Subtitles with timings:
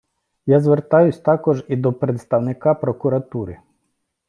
[0.45, 3.57] Я звертаюсь також і до представника прокуратури!